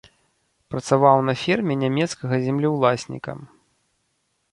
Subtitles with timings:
[0.73, 3.31] Працаваў на ферме нямецкага землеўласніка.